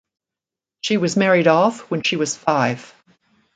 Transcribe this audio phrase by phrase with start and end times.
[0.79, 2.91] She was married off when she was five.